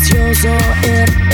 [0.00, 1.27] it's yours or it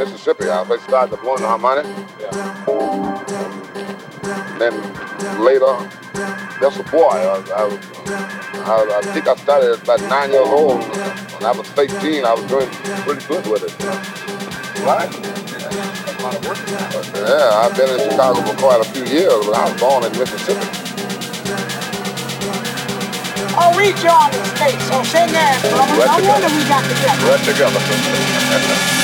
[0.00, 0.48] Mississippi.
[0.48, 1.84] I first started blowing harmonic.
[4.58, 4.72] Then
[5.44, 5.76] later,
[6.56, 7.12] that's a boy.
[7.12, 7.64] I, I,
[8.64, 10.80] I, I think I started at about nine years old.
[11.36, 12.68] When I was 13, I was doing
[13.04, 13.76] pretty good with it.
[14.88, 15.12] right.
[15.12, 16.88] A lot of work now.
[17.20, 20.12] Yeah, I've been in Chicago for quite a few years, but I was born in
[20.16, 20.64] Mississippi.
[23.52, 25.92] Oh, we joining states, so say again, brother.
[25.92, 26.40] Right no together.
[26.40, 27.20] wonder we got together.
[27.28, 28.96] Right together.